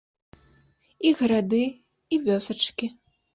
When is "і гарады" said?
1.09-1.59